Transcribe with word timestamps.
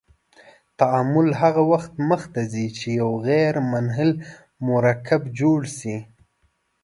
تعامل 0.79 1.27
هغه 1.41 1.61
وخت 1.71 1.93
مخ 2.09 2.21
ته 2.33 2.41
ځي 2.51 2.65
چې 2.77 2.87
یو 3.01 3.11
غیر 3.27 3.53
منحل 3.71 4.11
مرکب 4.67 5.21
جوړ 5.39 5.59
شي. 5.77 5.97